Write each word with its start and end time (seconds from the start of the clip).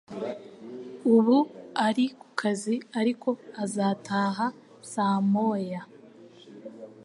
Ubu 1.15 1.37
ari 1.87 2.05
kukazi, 2.19 2.75
ariko 2.99 3.29
azataha 3.63 4.45
saa 4.91 5.17
moya. 5.31 5.81